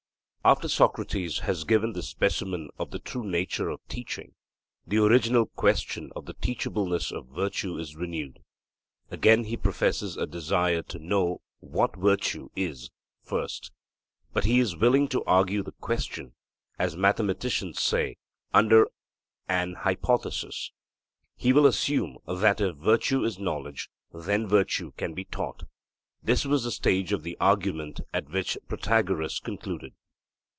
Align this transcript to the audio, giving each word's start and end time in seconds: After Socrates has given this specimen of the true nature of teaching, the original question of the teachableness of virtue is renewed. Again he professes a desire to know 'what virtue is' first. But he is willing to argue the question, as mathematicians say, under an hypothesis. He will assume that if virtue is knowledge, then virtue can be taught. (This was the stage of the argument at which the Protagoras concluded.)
After 0.43 0.67
Socrates 0.67 1.37
has 1.41 1.65
given 1.65 1.93
this 1.93 2.09
specimen 2.09 2.69
of 2.79 2.89
the 2.89 2.97
true 2.97 3.23
nature 3.23 3.69
of 3.69 3.79
teaching, 3.87 4.33
the 4.87 4.97
original 4.97 5.45
question 5.45 6.09
of 6.15 6.25
the 6.25 6.33
teachableness 6.33 7.11
of 7.11 7.27
virtue 7.27 7.77
is 7.77 7.95
renewed. 7.95 8.39
Again 9.11 9.43
he 9.43 9.55
professes 9.55 10.17
a 10.17 10.25
desire 10.25 10.81
to 10.81 10.97
know 10.97 11.41
'what 11.59 11.95
virtue 11.95 12.49
is' 12.55 12.89
first. 13.21 13.71
But 14.33 14.45
he 14.45 14.59
is 14.59 14.75
willing 14.75 15.07
to 15.09 15.23
argue 15.25 15.61
the 15.61 15.73
question, 15.73 16.33
as 16.79 16.97
mathematicians 16.97 17.79
say, 17.79 18.17
under 18.51 18.87
an 19.47 19.75
hypothesis. 19.75 20.71
He 21.35 21.53
will 21.53 21.67
assume 21.67 22.17
that 22.25 22.59
if 22.59 22.77
virtue 22.77 23.23
is 23.25 23.37
knowledge, 23.37 23.91
then 24.11 24.47
virtue 24.47 24.91
can 24.97 25.13
be 25.13 25.23
taught. 25.25 25.65
(This 26.23 26.45
was 26.47 26.63
the 26.63 26.71
stage 26.71 27.13
of 27.13 27.21
the 27.21 27.37
argument 27.39 27.99
at 28.11 28.29
which 28.31 28.55
the 28.55 28.61
Protagoras 28.61 29.39
concluded.) 29.39 29.93